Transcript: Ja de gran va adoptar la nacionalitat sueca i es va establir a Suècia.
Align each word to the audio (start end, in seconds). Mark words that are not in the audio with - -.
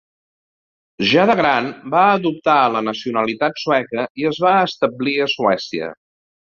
Ja 1.09 1.25
de 1.31 1.35
gran 1.41 1.67
va 1.97 2.07
adoptar 2.15 2.57
la 2.77 2.81
nacionalitat 2.89 3.63
sueca 3.67 4.11
i 4.23 4.31
es 4.35 4.43
va 4.49 4.59
establir 4.71 5.19
a 5.29 5.33
Suècia. 5.39 5.97